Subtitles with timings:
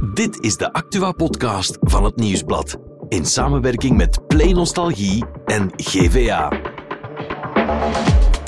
[0.00, 2.76] Dit is de Actua-podcast van het Nieuwsblad.
[3.08, 6.52] In samenwerking met Play Nostalgie en GVA.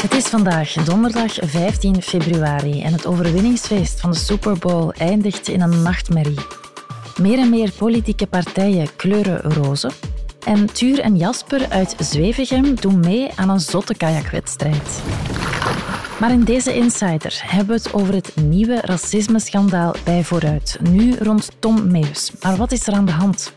[0.03, 5.61] Het is vandaag donderdag 15 februari en het overwinningsfeest van de Super Bowl eindigt in
[5.61, 6.47] een nachtmerrie.
[7.21, 9.91] Meer en meer politieke partijen kleuren roze.
[10.47, 15.03] En Tuur en Jasper uit Zwevegem doen mee aan een zotte kajakwedstrijd.
[16.23, 20.79] Maar in deze Insider hebben we het over het nieuwe racismeschandaal bij Vooruit.
[20.81, 22.33] Nu rond Tom Meus.
[22.43, 23.53] Maar wat is er aan de hand?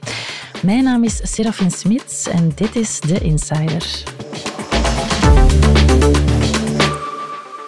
[0.63, 4.03] Mijn naam is Serafin Smits en dit is de Insider.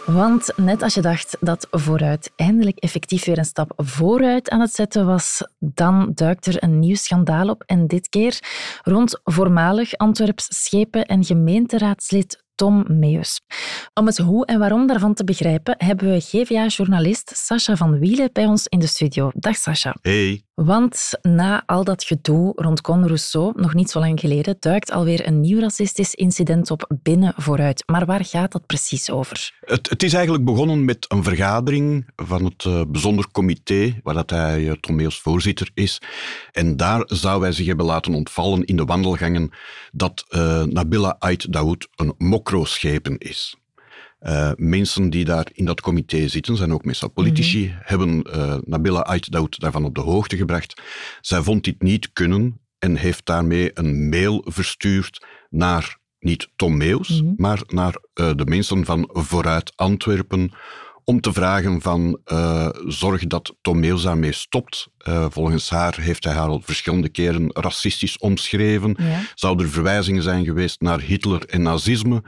[0.05, 4.73] Want net als je dacht dat vooruit eindelijk effectief weer een stap vooruit aan het
[4.73, 7.63] zetten was, dan duikt er een nieuw schandaal op.
[7.65, 8.39] En dit keer
[8.83, 13.41] rond voormalig Antwerps schepen- en gemeenteraadslid Tom Meus.
[13.93, 18.45] Om het hoe en waarom daarvan te begrijpen, hebben we GVA-journalist Sascha van Wielen bij
[18.45, 19.31] ons in de studio.
[19.33, 19.95] Dag Sascha.
[20.01, 20.41] Hey.
[20.53, 25.27] Want na al dat gedoe rond Con Rousseau, nog niet zo lang geleden, duikt alweer
[25.27, 27.83] een nieuw racistisch incident op binnen vooruit.
[27.85, 29.51] Maar waar gaat dat precies over?
[29.59, 34.29] Het, het is eigenlijk begonnen met een vergadering van het uh, bijzonder comité, waar dat
[34.29, 36.01] hij uh, Tom Meus voorzitter is.
[36.51, 39.49] En daar zou hij zich hebben laten ontvallen in de wandelgangen
[39.91, 42.13] dat uh, Nabila Ait Daoud een
[42.47, 43.55] mokro-schepen is.
[44.21, 47.79] Uh, mensen die daar in dat comité zitten, zijn ook meestal politici, mm -hmm.
[47.81, 50.81] hebben uh, Nabila Ait Daoud daarvan op de hoogte gebracht.
[51.21, 57.09] Zij vond dit niet kunnen en heeft daarmee een mail verstuurd naar niet Tom Meus,
[57.09, 57.33] mm -hmm.
[57.37, 60.51] maar naar uh, de mensen van Vooruit Antwerpen
[61.09, 62.19] om te vragen van
[62.87, 64.87] zorg dat Tom Meus daarmee stopt.
[65.29, 68.95] volgens haar heeft hij haar al verschillende keren racistisch omschreven.
[68.99, 69.19] Ja.
[69.35, 72.23] Zou er verwijzingen zijn geweest naar Hitler en nazisme?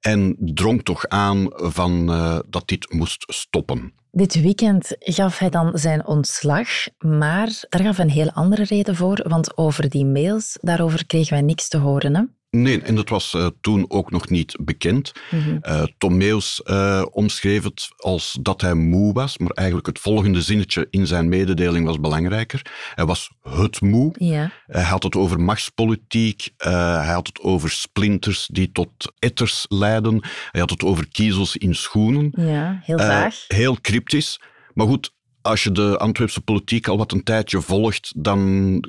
[0.00, 3.92] en drong toch aan van, uh, dat dit moest stoppen.
[4.10, 9.24] Dit weekend gaf hij dan zijn ontslag, maar daar gaf een heel andere reden voor,
[9.28, 12.14] want over die mails, daarover kregen wij niks te horen.
[12.14, 12.22] Hè?
[12.50, 15.12] Nee, en dat was uh, toen ook nog niet bekend.
[15.30, 15.58] Mm -hmm.
[15.62, 20.42] uh, Tom Meus uh, omschreef het als dat hij moe was, maar eigenlijk het volgende
[20.42, 22.62] zinnetje in zijn mededeling was belangrijker.
[22.94, 24.14] Hij was het moe.
[24.18, 24.50] Ja.
[24.66, 30.20] Hij had het over machtspolitiek, hij had het over splinters die tot etters leiden,
[30.50, 32.32] hij had het over kiezels in schoenen.
[32.36, 33.44] Ja, heel vaag.
[33.48, 34.40] heel cryptisch.
[34.74, 38.80] Maar goed, als je de Antwerpse politiek al wat een tijdje volgt, dan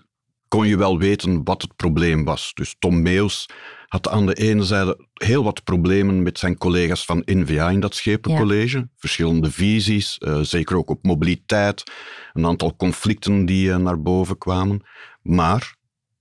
[0.49, 2.51] kon je wel weten wat het probleem was.
[2.53, 3.49] Dus Tom Meus
[3.87, 7.95] had aan de ene zijde heel wat problemen met zijn collega's van NVA in dat
[7.95, 8.77] schepencollege.
[8.77, 8.87] Ja.
[8.97, 11.83] Verschillende visies, uh, zeker ook op mobiliteit.
[12.33, 14.81] Een aantal conflicten die uh, naar boven kwamen.
[15.21, 15.75] Maar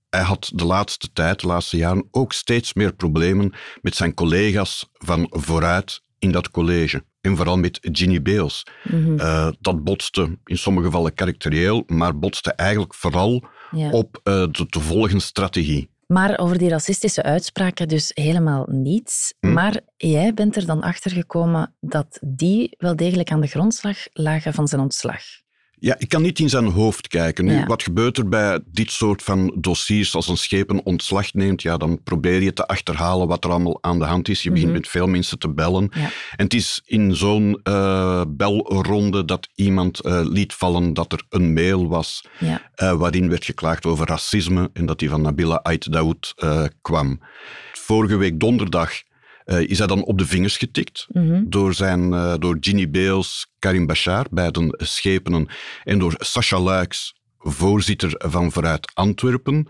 [0.09, 4.89] hij had de laatste tijd, de laatste jaren, ook steeds meer problemen met zijn collega's
[4.93, 7.03] van vooruit in dat college.
[7.21, 8.63] En vooral met Ginny Beels.
[8.83, 9.19] Mm -hmm.
[9.19, 13.89] uh, dat botste in sommige gevallen karakterieel, maar botste eigenlijk vooral ja.
[13.91, 15.89] op uh, de te volgen strategie.
[16.07, 19.33] Maar over die racistische uitspraken dus helemaal niets.
[19.39, 19.53] Mm.
[19.53, 24.53] Maar jij bent er dan achter gekomen dat die wel degelijk aan de grondslag lagen
[24.53, 25.21] van zijn ontslag.
[25.79, 27.45] Ja, ik kan niet in zijn hoofd kijken.
[27.45, 27.65] Nu, ja.
[27.65, 31.61] Wat gebeurt er bij dit soort van dossiers als een scheep een ontslag neemt?
[31.61, 34.43] Ja, dan probeer je te achterhalen wat er allemaal aan de hand is.
[34.43, 34.81] Je begint mm -hmm.
[34.81, 35.91] met veel mensen te bellen.
[35.93, 36.09] Ja.
[36.35, 41.53] En het is in zo'n uh, belronde dat iemand uh, liet vallen dat er een
[41.53, 42.61] mail was ja.
[42.75, 46.33] uh, waarin werd geklaagd over racisme en dat die van Nabila Ait Daoud
[46.81, 47.19] kwam.
[47.73, 48.91] Vorige week donderdag
[49.57, 51.49] is hij dan op de vingers getikt mm -hmm.
[51.49, 55.47] door, zijn, uh, door Ginny Beels, Karim Bashar, beiden schepenen,
[55.83, 59.67] en door Sacha Luiks, voorzitter van Vooruit Antwerpen.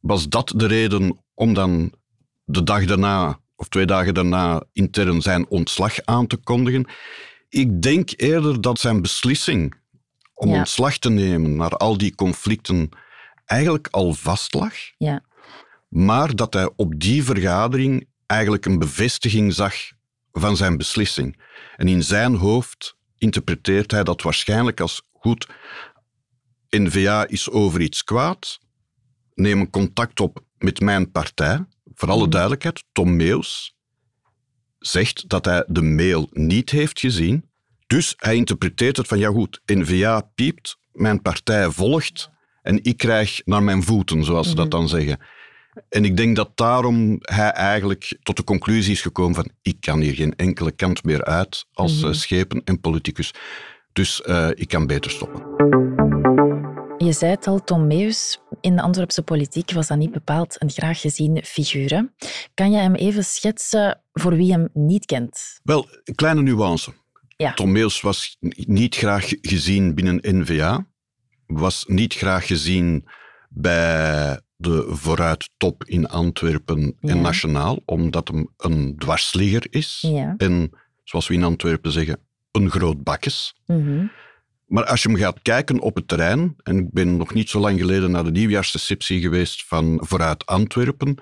[0.00, 1.92] Was dat de reden om dan
[2.44, 6.86] de dag daarna, of twee dagen daarna, intern zijn ontslag aan te kondigen?
[7.48, 9.74] Ik denk eerder dat zijn beslissing
[10.34, 10.58] om Ja.
[10.58, 12.88] ontslag te nemen naar al die conflicten
[13.44, 14.74] eigenlijk al vast lag.
[14.98, 15.22] Ja.
[15.88, 19.74] Maar dat hij op die vergadering eigenlijk een bevestiging zag
[20.32, 21.40] van zijn beslissing.
[21.76, 25.48] En in zijn hoofd interpreteert hij dat waarschijnlijk als goed.
[26.68, 28.58] N-VA is over iets kwaad.
[29.34, 31.64] Neem een contact op met mijn partij.
[31.94, 32.30] Voor alle Mhm.
[32.30, 33.74] duidelijkheid, Tom Meus
[34.78, 37.48] zegt dat hij de mail niet heeft gezien.
[37.86, 42.30] Dus hij interpreteert het van, ja goed, N-VA piept, mijn partij volgt
[42.62, 45.18] en ik krijg naar mijn voeten, zoals ze dat dan zeggen.
[45.88, 50.00] En ik denk dat daarom hij eigenlijk tot de conclusie is gekomen van ik kan
[50.00, 52.06] hier geen enkele kant meer uit als Mhm.
[52.06, 53.34] eh, schepen en politicus.
[53.92, 55.42] Dus eh, ik kan beter stoppen.
[56.98, 60.70] Je zei het al, Tom Meus in de Antwerpse politiek was dat niet bepaald een
[60.70, 62.12] graag gezien figuur.
[62.54, 65.60] Kan je hem even schetsen voor wie hem niet kent?
[65.62, 66.92] Wel, een kleine nuance.
[67.36, 67.52] Ja.
[67.54, 68.36] Tom Meels was
[68.66, 70.86] niet graag gezien binnen N-VA,
[71.46, 73.04] was niet graag gezien
[73.48, 77.10] bij de vooruittop in Antwerpen Ja.
[77.10, 79.98] en nationaal, omdat hem een dwarsligger is.
[80.00, 80.34] Ja.
[80.36, 80.70] En,
[81.04, 82.18] zoals we in Antwerpen zeggen,
[82.50, 83.54] een groot bakkes.
[83.66, 84.06] Mhm.
[84.66, 87.60] Maar als je hem gaat kijken op het terrein, en ik ben nog niet zo
[87.60, 91.18] lang geleden naar de nieuwjaarsreceptie geweest van Vooruit Antwerpen,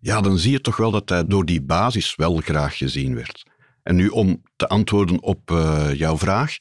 [0.00, 3.42] ja, dan zie je toch wel dat hij door die basis wel graag gezien werd.
[3.82, 6.56] En nu om te antwoorden op eh, jouw vraag.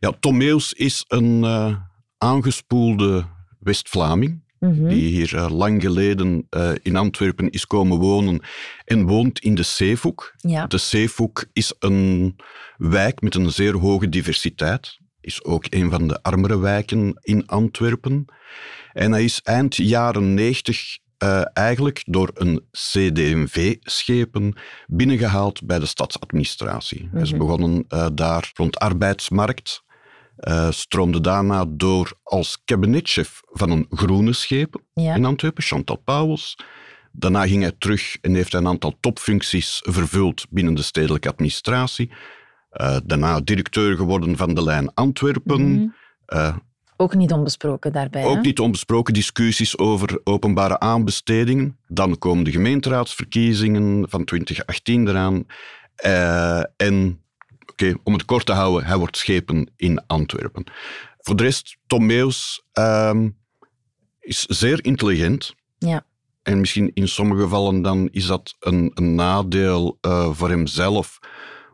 [0.00, 1.76] Ja, Tom is een eh,
[2.18, 3.24] aangespoelde
[3.58, 4.88] West-Vlaming, Mhm.
[4.88, 8.40] die hier eh, lang geleden eh, in Antwerpen is komen wonen
[8.84, 10.34] en woont in de Zeevoek.
[10.36, 10.66] Ja.
[10.66, 12.36] De Zeevoek is een
[12.76, 14.98] wijk met een zeer hoge diversiteit.
[15.20, 18.24] Is ook een van de armere wijken in Antwerpen.
[18.92, 24.54] En hij is eind jaren 90 eh, eigenlijk door een CD&V-schepen
[24.86, 27.08] binnengehaald bij de stadsadministratie.
[27.12, 27.38] Hij is Mhm.
[27.38, 27.84] begonnen
[28.14, 29.81] daar rond arbeidsmarkt.
[30.42, 35.14] Eh, stroomde daarna door als cabinetchef van een groene schepen Ja.
[35.14, 36.56] in Antwerpen, Chantal Pauwels.
[37.12, 42.10] Daarna ging hij terug en heeft een aantal topfuncties vervuld binnen de stedelijke administratie.
[42.70, 45.72] Eh, daarna directeur geworden van de lijn Antwerpen.
[45.74, 45.86] Mhm.
[46.26, 46.56] Eh,
[46.96, 48.22] Ook niet onbesproken daarbij.
[48.22, 48.28] hè?
[48.28, 51.78] ook niet onbesproken discussies over openbare aanbestedingen.
[51.88, 55.46] Dan komen de gemeenteraadsverkiezingen van 2018 eraan.
[56.76, 57.20] En,
[58.02, 60.64] om het kort te houden, hij wordt schepen in Antwerpen.
[61.18, 63.28] Voor de rest, Tom Meus ehm,
[64.20, 65.54] is zeer intelligent.
[65.78, 66.04] Ja.
[66.42, 71.18] En misschien in sommige gevallen dan is dat een, een nadeel eh, voor hemzelf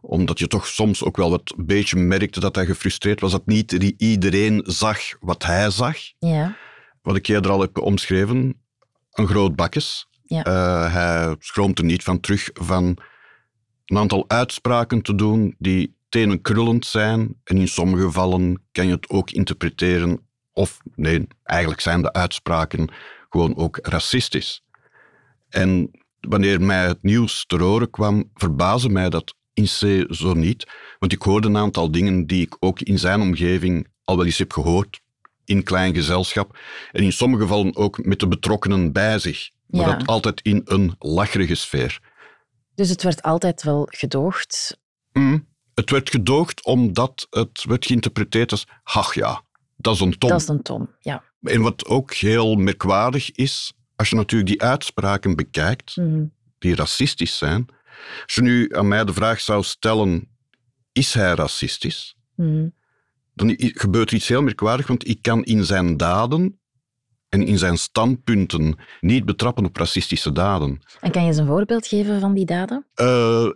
[0.00, 3.72] omdat je toch soms ook wel wat beetje merkte dat hij gefrustreerd was dat niet
[3.96, 5.96] iedereen zag wat hij zag.
[6.18, 6.56] Ja.
[7.02, 8.62] Wat ik eerder al heb omschreven,
[9.12, 10.08] een groot bakkes.
[10.22, 10.44] Ja.
[10.44, 12.98] Eh, hij schroomt er niet van terug van
[13.84, 17.34] een aantal uitspraken te doen die tenen krullend zijn.
[17.44, 22.88] En in sommige gevallen kan je het ook interpreteren of nee, eigenlijk zijn de uitspraken
[23.30, 24.62] gewoon ook racistisch.
[25.48, 25.90] En
[26.20, 30.66] wanneer mij het nieuws ter oren kwam, verbaasde mij dat in C zo niet.
[30.98, 34.38] Want ik hoorde een aantal dingen die ik ook in zijn omgeving al wel eens
[34.38, 35.00] heb gehoord,
[35.44, 36.58] in klein gezelschap.
[36.92, 39.50] En in sommige gevallen ook met de betrokkenen bij zich.
[39.66, 39.96] Maar Ja.
[39.96, 42.00] dat altijd in een lacherige sfeer.
[42.74, 44.78] Dus het werd altijd wel gedoogd.
[45.12, 45.47] Mm.
[45.78, 49.42] Het werd gedoogd omdat het werd geïnterpreteerd als, ach ja,
[49.76, 50.30] dat is een tom.
[50.30, 50.90] Dat is een Tom.
[51.00, 51.22] Ja.
[51.42, 56.24] En wat ook heel merkwaardig is, als je natuurlijk die uitspraken bekijkt, Mhm.
[56.58, 57.66] die racistisch zijn.
[58.24, 60.28] Als je nu aan mij de vraag zou stellen,
[60.92, 62.16] is hij racistisch?
[62.34, 62.68] Mhm.
[63.34, 66.60] Dan gebeurt er iets heel merkwaardig, want ik kan in zijn daden
[67.28, 70.80] en in zijn standpunten niet betrappen op racistische daden.
[71.00, 72.86] En kan je eens een voorbeeld geven van die daden?
[72.94, 73.48] Eh,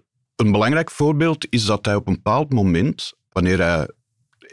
[0.45, 3.89] een belangrijk voorbeeld is dat hij op een bepaald moment, wanneer hij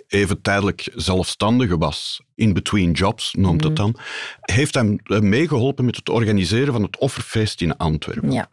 [0.08, 3.96] even tijdelijk zelfstandige was, in between jobs noemt het dan,
[4.42, 8.32] heeft hij eh, meegeholpen met het organiseren van het offerfeest in Antwerpen.
[8.32, 8.50] Ja.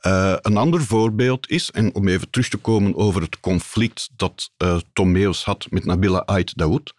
[0.00, 4.50] Eh, een ander voorbeeld is, en om even terug te komen over het conflict dat
[4.56, 6.94] eh Tom Meus had met Nabila Ait Daoud.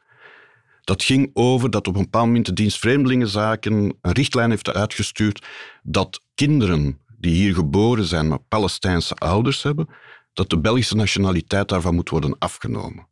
[0.82, 5.46] Dat ging over dat op een bepaald moment de dienst Vreemdelingenzaken een richtlijn heeft uitgestuurd
[5.84, 9.88] dat kinderen die hier geboren zijn, maar Palestijnse ouders hebben,
[10.34, 13.08] dat de Belgische nationaliteit daarvan moet worden afgenomen.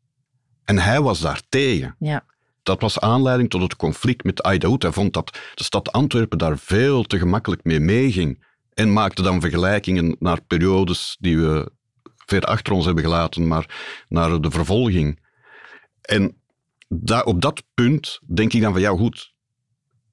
[0.64, 1.96] En hij was daar tegen.
[2.00, 2.26] Ja.
[2.64, 4.82] Dat was aanleiding tot het conflict met Aidaoud.
[4.82, 8.46] Hij vond dat de stad Antwerpen daar veel te gemakkelijk mee meeging.
[8.74, 11.72] En maakte dan vergelijkingen naar periodes die we
[12.26, 15.20] ver achter ons hebben gelaten, maar naar de vervolging.
[16.02, 16.38] En
[16.88, 19.34] daar, op dat punt denk ik dan van, ja goed,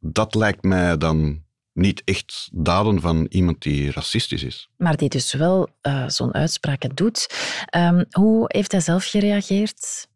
[0.01, 1.45] dat lijkt mij dan
[1.77, 4.69] niet echt daden van iemand die racistisch is.
[4.77, 7.27] Maar die dus wel eh, zo'n uitspraken doet.
[7.67, 10.09] Ehm, hoe heeft hij zelf gereageerd?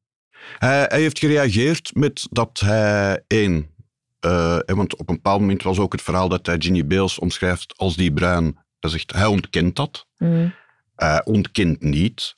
[0.58, 3.68] Hij, hij heeft gereageerd met dat hij één.
[4.20, 7.74] eh, want op een bepaald moment was ook het verhaal dat hij Ginny Beels omschrijft
[7.76, 8.58] als die bruin.
[8.80, 10.06] Hij zegt, hij ontkent dat.
[10.18, 10.48] Mhm.
[10.96, 12.36] Hij ontkent niet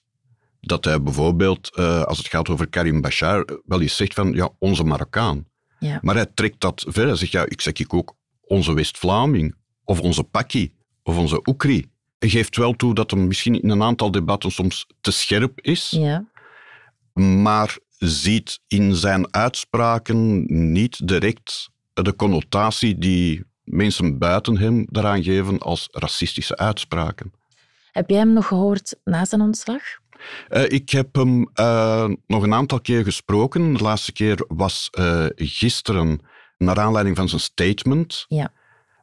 [0.60, 4.32] dat hij bijvoorbeeld, eh, als het gaat over Karim Bashar, eh, wel eens zegt van,
[4.32, 5.46] ja, onze Marokkaan.
[5.78, 5.98] Ja.
[6.02, 7.06] Maar hij trekt dat verder.
[7.06, 8.14] Hij zegt, ja, ik zeg ik ook
[8.52, 9.54] onze West-Vlaming,
[9.84, 11.90] of onze Pakkie, of onze Oekri.
[12.18, 15.90] Hij geeft wel toe dat hem misschien in een aantal debatten soms te scherp is
[15.90, 16.24] Ja.
[17.14, 25.58] maar ziet in zijn uitspraken niet direct de connotatie die mensen buiten hem daaraan geven
[25.58, 27.32] als racistische uitspraken.
[27.92, 29.82] Heb jij hem nog gehoord na zijn ontslag?
[30.48, 33.72] Eh, ik heb hem eh, nog een aantal keer gesproken.
[33.72, 36.20] De laatste keer was eh, gisteren
[36.64, 38.24] naar aanleiding van zijn statement.
[38.28, 38.52] Ja.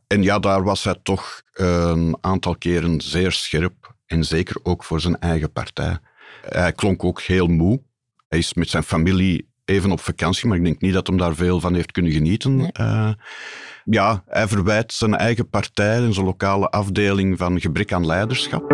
[0.08, 3.94] En ja, daar was hij toch een aantal keren zeer scherp.
[4.06, 5.98] En zeker ook voor zijn eigen partij.
[6.42, 7.82] Hij klonk ook heel moe.
[8.28, 11.36] Hij is met zijn familie even op vakantie, maar ik denk niet dat hem daar
[11.36, 12.56] veel van heeft kunnen genieten.
[12.56, 12.72] Nee.
[12.72, 13.10] Eh,
[13.84, 18.72] ja, hij verwijt zijn eigen partij en zijn lokale afdeling van gebrek aan leiderschap.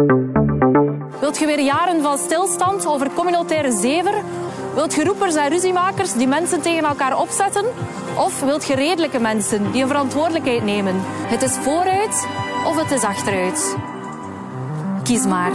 [1.20, 4.24] Wilt je weer jaren van stilstand over communautaire zever?
[4.76, 7.66] Wilt je roepers en ruziemakers die mensen tegen elkaar opzetten?
[8.18, 10.96] Of wilt je redelijke mensen die een verantwoordelijkheid nemen?
[11.04, 12.28] Het is vooruit
[12.66, 13.76] of het is achteruit.
[15.04, 15.52] Kies maar.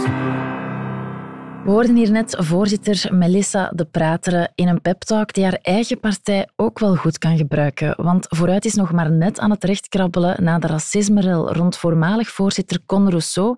[1.63, 6.49] We hoorden hier net voorzitter Melissa de Prateren in een peptalk die haar eigen partij
[6.55, 7.93] ook wel goed kan gebruiken.
[7.97, 12.79] Want vooruit is nog maar net aan het rechtkrabbelen na de racismerel rond voormalig voorzitter
[12.85, 13.55] Con Rousseau.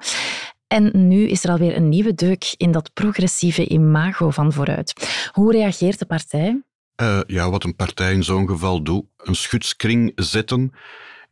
[0.74, 4.94] En nu is er alweer een nieuwe deuk in dat progressieve imago van vooruit.
[5.32, 6.62] Hoe reageert de partij?
[7.02, 10.72] Uh, ja, wat een partij in zo'n geval doet, een schutskring zetten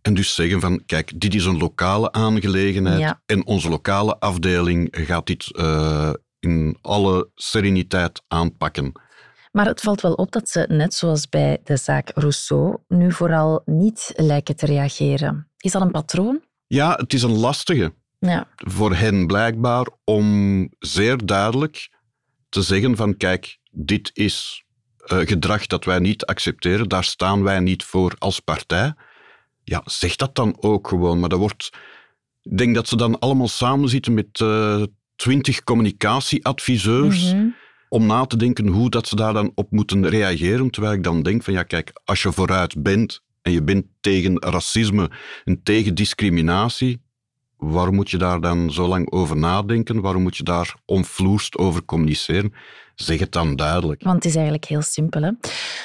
[0.01, 3.21] en dus zeggen van, kijk, dit is een lokale aangelegenheid Ja.
[3.25, 8.91] en onze lokale afdeling gaat dit uh, in alle sereniteit aanpakken.
[9.51, 13.62] Maar het valt wel op dat ze, net zoals bij de zaak Rousseau, nu vooral
[13.65, 15.48] niet lijken te reageren.
[15.57, 16.41] Is dat een patroon?
[16.67, 17.93] Ja, het is een lastige.
[18.29, 18.47] Ja.
[18.55, 21.89] Voor hen blijkbaar om zeer duidelijk
[22.49, 24.63] te zeggen van, kijk, dit is
[25.05, 28.93] uh, gedrag dat wij niet accepteren, daar staan wij niet voor als partij.
[29.63, 31.19] Ja, zeg dat dan ook gewoon.
[31.19, 31.69] Maar dat wordt...
[32.41, 34.83] Ik denk dat ze dan allemaal samen zitten met uh,
[35.15, 37.55] twintig communicatieadviseurs Mm -hmm.
[37.89, 40.69] om na te denken hoe dat ze daar dan op moeten reageren.
[40.69, 44.39] Terwijl ik dan denk van, ja kijk, als je vooruit bent en je bent tegen
[44.39, 45.11] racisme
[45.43, 47.01] en tegen discriminatie,
[47.63, 50.01] waarom moet je daar dan zo lang over nadenken?
[50.01, 52.53] Waarom moet je daar onvloerst over communiceren?
[52.96, 54.03] Zeg het dan duidelijk.
[54.03, 55.22] Want het is eigenlijk heel simpel.
[55.22, 55.32] Hè?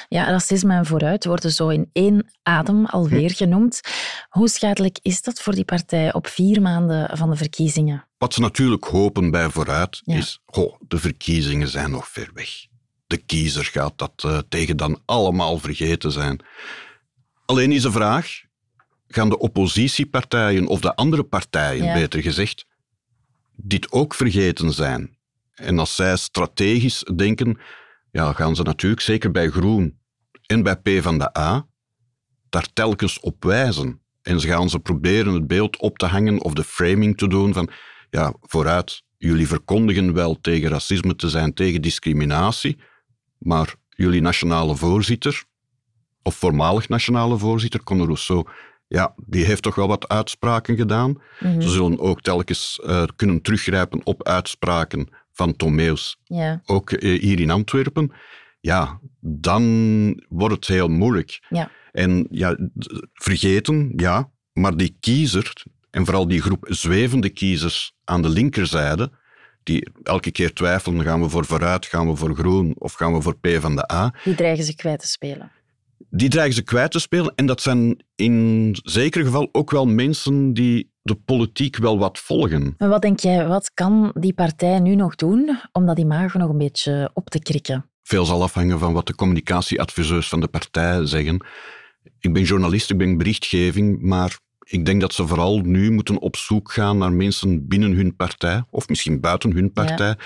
[0.09, 3.81] Ja, racisme en vooruit worden zo in één adem alweer genoemd.
[4.29, 8.05] Hoe schadelijk is dat voor die partij op vier maanden van de verkiezingen?
[8.17, 10.15] Wat ze natuurlijk hopen bij vooruit ja.
[10.15, 12.49] is, oh, de verkiezingen zijn nog ver weg.
[13.07, 16.39] De kiezer gaat dat uh, tegen dan allemaal vergeten zijn.
[17.45, 18.41] Alleen is de vraag,
[19.07, 21.93] gaan de oppositiepartijen of de andere partijen, Ja.
[21.93, 22.65] beter gezegd,
[23.55, 25.15] dit ook vergeten zijn?
[25.53, 27.59] En als zij strategisch denken,
[28.11, 29.97] ja, gaan ze natuurlijk zeker bij Groen
[30.45, 31.67] en bij P van de A
[32.49, 34.01] daar telkens op wijzen.
[34.21, 37.53] En ze gaan ze proberen het beeld op te hangen of de framing te doen
[37.53, 37.69] van,
[38.09, 42.77] ja, vooruit, jullie verkondigen wel tegen racisme te zijn, tegen discriminatie,
[43.37, 45.43] maar jullie nationale voorzitter,
[46.23, 48.47] of voormalig nationale voorzitter, Conor Rousseau,
[48.87, 51.21] ja, die heeft toch wel wat uitspraken gedaan.
[51.39, 51.61] Mhm.
[51.61, 56.61] Ze zullen ook telkens uh, kunnen teruggrijpen op uitspraken van Tomeus, Ja.
[56.65, 58.11] ook uh, hier in Antwerpen.
[58.59, 59.63] Ja, dan
[60.29, 61.45] wordt het heel moeilijk.
[61.49, 61.71] Ja.
[61.91, 62.57] En ja,
[63.13, 65.53] vergeten, ja, maar die kiezer,
[65.89, 69.11] en vooral die groep zwevende kiezers aan de linkerzijde,
[69.63, 73.21] die elke keer twijfelen, gaan we voor vooruit, gaan we voor groen of gaan we
[73.21, 75.51] voor P van de A, Die dreigen ze kwijt te spelen.
[76.09, 77.33] Die dreigen ze kwijt te spelen.
[77.35, 82.75] En dat zijn in zeker geval ook wel mensen die de politiek wel wat volgen.
[82.77, 86.49] Maar wat denk jij, wat kan die partij nu nog doen om dat imago nog
[86.49, 87.89] een beetje op te krikken?
[88.03, 91.45] Veel zal afhangen van wat de communicatieadviseurs van de partij zeggen.
[92.19, 94.39] Ik ben journalist, ik ben berichtgeving, maar
[94.69, 98.63] ik denk dat ze vooral nu moeten op zoek gaan naar mensen binnen hun partij,
[98.69, 100.17] of misschien buiten hun partij, ja.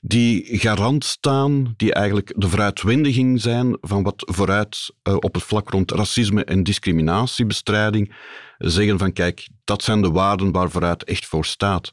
[0.00, 5.70] die garant staan, die eigenlijk de vooruitwendiging zijn van wat vooruit uh, op het vlak
[5.70, 8.14] rond racisme en discriminatiebestrijding
[8.58, 11.92] zeggen van kijk, dat zijn de waarden waar vooruit echt voor staat.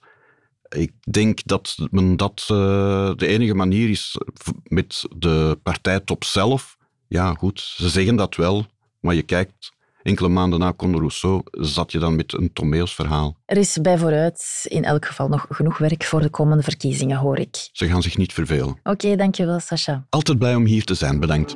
[0.70, 2.58] Ik denk dat men dat uh,
[3.16, 4.18] de enige manier is
[4.64, 6.78] met de partijtop zelf.
[7.08, 8.66] Ja, goed, ze zeggen dat wel,
[9.00, 9.74] maar je kijkt
[10.06, 13.36] enkele maanden na Conor Rousseau zat je dan met een toneelsverhaal.
[13.46, 17.40] Er is bij vooruit in elk geval nog genoeg werk voor de komende verkiezingen, hoor
[17.40, 17.70] ik.
[17.72, 18.70] Ze gaan zich niet vervelen.
[18.70, 20.06] Oké, okay, dankjewel, Sascha.
[20.10, 21.56] Altijd blij om hier te zijn, bedankt.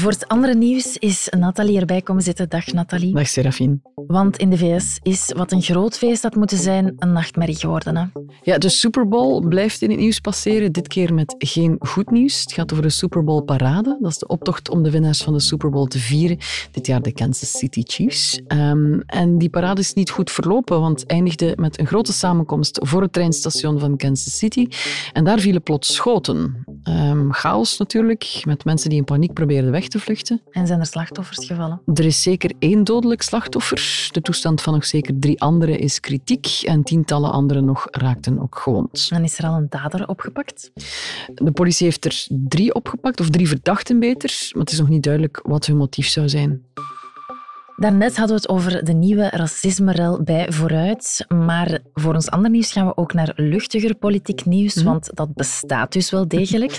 [0.00, 2.48] Voor het andere nieuws is Nathalie erbij komen zitten.
[2.48, 3.14] Dag Nathalie.
[3.14, 3.80] Dag Serafine.
[3.94, 7.96] Want in de VS is wat een groot feest had moeten zijn een nachtmerrie geworden.
[7.96, 8.04] Hè?
[8.42, 10.72] Ja, de Super Bowl blijft in het nieuws passeren.
[10.72, 12.40] Dit keer met geen goed nieuws.
[12.40, 13.98] Het gaat over de Super Bowl parade.
[14.00, 16.38] Dat is de optocht om de winnaars van de Super Bowl te vieren.
[16.70, 18.40] Dit jaar de Kansas City Chiefs.
[18.48, 23.02] Um, en die parade is niet goed verlopen, want eindigde met een grote samenkomst voor
[23.02, 24.66] het treinstation van Kansas City.
[25.12, 26.64] En daar vielen plots schoten.
[26.88, 30.40] Um, chaos natuurlijk, met mensen die in paniek probeerden weg te vluchten.
[30.50, 31.80] En zijn er slachtoffers gevallen?
[31.94, 34.08] Er is zeker één dodelijk slachtoffer.
[34.10, 38.58] De toestand van nog zeker drie anderen is kritiek en tientallen anderen nog raakten ook
[38.58, 39.08] gewond.
[39.10, 40.70] En is er al een dader opgepakt?
[41.34, 45.02] De politie heeft er drie opgepakt, of drie verdachten beter, maar het is nog niet
[45.02, 46.62] duidelijk wat hun motief zou zijn.
[47.80, 51.24] Daarnet hadden we het over de nieuwe racismerel bij Vooruit.
[51.28, 54.84] Maar voor ons ander nieuws gaan we ook naar luchtiger politiek nieuws, Mhm.
[54.84, 56.70] want dat bestaat dus wel degelijk.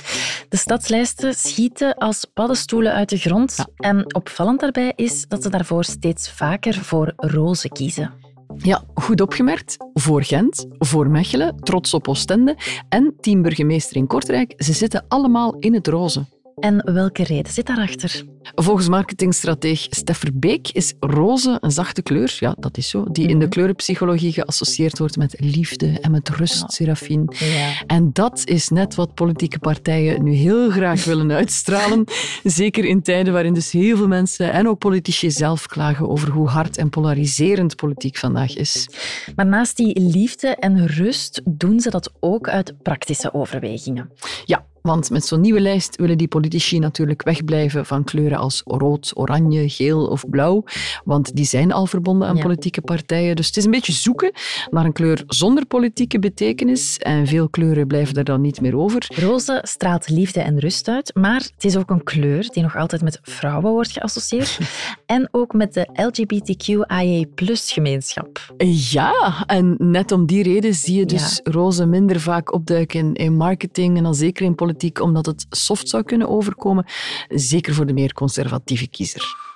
[0.50, 3.54] De stadslijsten schieten als paddenstoelen uit de grond.
[3.58, 3.68] Ja.
[3.76, 8.12] En opvallend daarbij is dat ze daarvoor steeds vaker voor roze kiezen.
[8.58, 9.78] Ja, goed opgemerkt.
[9.94, 12.58] Voor Gent, voor Mechelen, trots op Oostende
[12.90, 16.26] en teamburgemeester in Kortrijk, ze zitten allemaal in het roze.
[16.62, 18.24] En welke reden zit daarachter?
[18.56, 23.40] Volgens marketingstrateeg Steffer Beek is roze een zachte kleur, ja, dat is zo, die in
[23.40, 27.26] de kleurenpsychologie geassocieerd wordt met liefde en met rust, Serafine.
[27.28, 27.72] Ja.
[27.88, 32.04] En dat is net wat politieke partijen nu heel graag willen uitstralen.
[32.44, 36.48] Zeker in tijden waarin dus heel veel mensen en ook politici zelf klagen over hoe
[36.48, 38.90] hard en polariserend politiek vandaag is.
[39.36, 44.12] Maar naast die liefde en rust doen ze dat ook uit praktische overwegingen.
[44.46, 49.12] Ja, want met zo'n nieuwe lijst willen die politici natuurlijk wegblijven van kleuren als rood,
[49.14, 50.64] oranje, geel of blauw.
[51.04, 52.42] Want die zijn al verbonden aan Ja.
[52.42, 53.36] politieke partijen.
[53.36, 54.32] Dus het is een beetje zoeken
[54.70, 56.98] naar een kleur zonder politieke betekenis.
[56.98, 59.06] En veel kleuren blijven er dan niet meer over.
[59.16, 63.02] Roze straalt liefde en rust uit, maar het is ook een kleur die nog altijd
[63.02, 64.60] met vrouwen wordt geassocieerd.
[65.06, 68.54] en ook met de LGBTQIA-gemeenschap.
[68.92, 73.98] Ja, en net om die reden zie je dus roze minder vaak opduiken in marketing
[73.98, 76.86] en dan zeker in politiek, omdat het soft zou kunnen overkomen.
[77.30, 79.51] Zeker voor de meer conservatieve kiezer.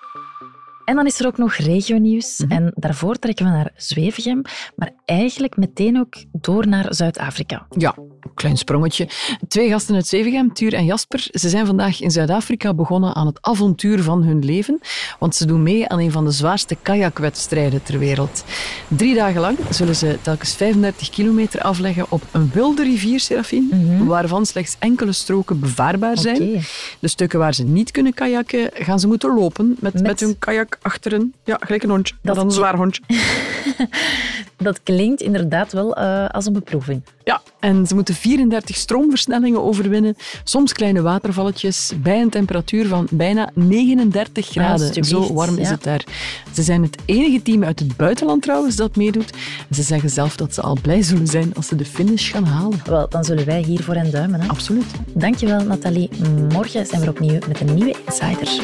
[0.85, 2.37] En dan is er ook nog regionieuws.
[2.37, 2.51] Mhm.
[2.51, 4.41] En daarvoor trekken we naar Zwevegem,
[4.75, 7.67] maar eigenlijk meteen ook door naar Zuid-Afrika.
[7.77, 9.07] Ja, een klein sprongetje.
[9.47, 13.37] Twee gasten uit Zevegem, Tuur en Jasper, ze zijn vandaag in Zuid-Afrika begonnen aan het
[13.41, 14.79] avontuur van hun leven,
[15.19, 18.43] want ze doen mee aan een van de zwaarste kajakwedstrijden ter wereld.
[18.87, 24.45] Drie dagen lang zullen ze telkens 35 kilometer afleggen op een wilde rivier, Serafine, waarvan
[24.45, 26.61] slechts enkele stroken bevaarbaar zijn.
[26.99, 30.03] De stukken waar ze niet kunnen kajakken, gaan ze moeten lopen met, met?
[30.03, 31.33] Met- hun kajak achteren.
[31.43, 32.15] Ja, gelijk een hondje.
[32.21, 33.01] Dat Dat een zwaar hondje.
[34.57, 37.01] Dat klinkt inderdaad wel eh, als een beproeving.
[37.23, 43.49] Ja, en ze moeten 34 stroomversnellingen overwinnen, soms kleine watervalletjes, bij een temperatuur van bijna
[43.53, 44.71] 39 graden.
[44.71, 45.73] alsjeblieft, Zo warm is ja.
[45.73, 46.03] het daar.
[46.53, 49.33] Ze zijn het enige team uit het buitenland trouwens dat meedoet.
[49.71, 52.79] Ze zeggen zelf dat ze al blij zullen zijn als ze de finish gaan halen.
[52.85, 54.41] Wel, dan zullen wij hier voor hen duimen.
[54.41, 54.47] Hè?
[54.47, 54.85] Absoluut.
[55.13, 56.09] Dankjewel, Nathalie.
[56.49, 58.63] Morgen zijn we opnieuw met een nieuwe Insider.